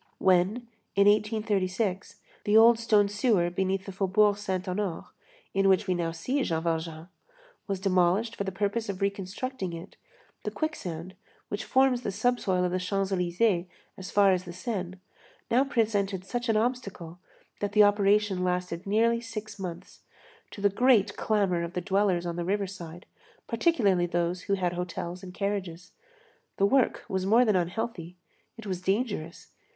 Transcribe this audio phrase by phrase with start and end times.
[0.17, 5.05] When, in 1836, the old stone sewer beneath the Faubourg Saint Honoré,
[5.53, 7.07] in which we now see Jean Valjean,
[7.67, 9.97] was demolished for the purpose of reconstructing it,
[10.43, 11.13] the quicksand,
[11.49, 14.95] which forms the subsoil of the Champs Élysées as far as the Seine,
[15.69, 17.19] presented such an obstacle,
[17.59, 19.99] that the operation lasted nearly six months,
[20.49, 23.05] to the great clamor of the dwellers on the riverside,
[23.45, 25.91] particularly those who had hotels and carriages.
[26.57, 28.15] The work was more than unhealthy;
[28.57, 29.49] it was dangerous.